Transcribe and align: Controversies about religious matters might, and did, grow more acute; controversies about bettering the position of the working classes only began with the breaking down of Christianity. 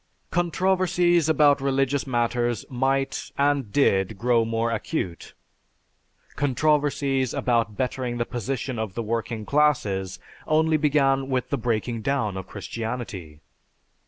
Controversies 0.31 1.29
about 1.29 1.61
religious 1.61 2.07
matters 2.07 2.65
might, 2.71 3.29
and 3.37 3.71
did, 3.71 4.17
grow 4.17 4.43
more 4.43 4.71
acute; 4.71 5.35
controversies 6.35 7.35
about 7.35 7.77
bettering 7.77 8.17
the 8.17 8.25
position 8.25 8.79
of 8.79 8.95
the 8.95 9.03
working 9.03 9.45
classes 9.45 10.17
only 10.47 10.75
began 10.77 11.29
with 11.29 11.51
the 11.51 11.55
breaking 11.59 12.01
down 12.01 12.35
of 12.35 12.47
Christianity. 12.47 13.41